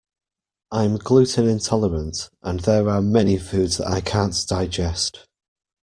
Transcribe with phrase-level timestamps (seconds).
[0.71, 5.27] I'm gluten intolerant, and there are many foods that I can't digest.